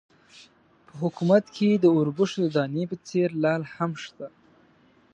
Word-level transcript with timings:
په 0.85 0.93
حکومت 1.01 1.45
کې 1.55 1.69
د 1.73 1.85
اوربشو 1.95 2.37
د 2.43 2.47
دانې 2.55 2.83
په 2.91 2.95
څېر 3.07 3.29
لعل 3.43 3.63
هم 3.75 3.91
شته. 4.03 4.27